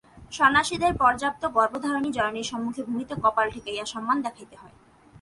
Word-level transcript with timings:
সন্ন্যাসীদের 0.31 0.93
পর্যন্ত 0.99 1.41
গর্ভধারিণী 1.57 2.09
জননীর 2.11 2.49
সম্মুখে 2.51 2.81
ভূমিতে 2.83 3.13
কপাল 3.23 3.47
ঠেকাইয়া 3.53 3.85
সম্মান 3.85 4.17
দেখাইতে 4.25 4.55
হয়। 4.55 4.75